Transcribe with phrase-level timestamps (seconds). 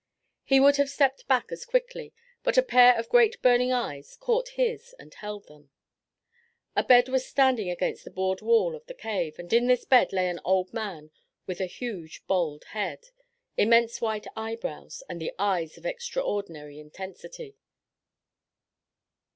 [0.43, 2.11] He would have stepped back as quickly,
[2.41, 5.69] but a pair of great burning eyes caught his and held them.
[6.75, 10.11] A bed was standing against the board wall of the cave, and in this bed
[10.11, 11.11] lay an old man
[11.45, 13.09] with a huge bald head,
[13.57, 17.55] immense white eyebrows and eyes of extraordinary intensity.